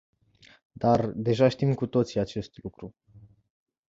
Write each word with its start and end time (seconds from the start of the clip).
Dar, 0.73 1.09
deja 1.15 1.47
știm 1.47 1.73
cu 1.73 1.87
toții 1.87 2.19
acest 2.19 2.57
lucru. 2.63 2.95